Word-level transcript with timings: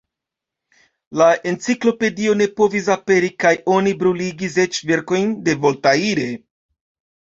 La 1.21 1.27
Enciklopedio 1.51 2.33
ne 2.41 2.49
povis 2.63 2.91
aperi 2.95 3.31
kaj 3.45 3.55
oni 3.77 3.95
bruligis 4.03 4.61
eĉ 4.67 4.85
verkojn 4.93 5.41
de 5.49 5.61
Voltaire. 5.65 6.31